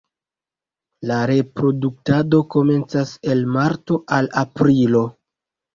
La 1.11 1.17
reproduktado 1.33 2.41
komencas 2.57 3.15
el 3.37 3.47
marto 3.59 4.03
al 4.21 4.35
aprilo. 4.47 5.09